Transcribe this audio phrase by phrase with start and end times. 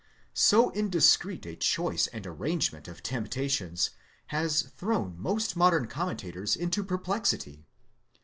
[0.33, 3.91] So indiscreet a choice and arrangement of temptations
[4.33, 7.67] has thrown most modern commentators into perplexity.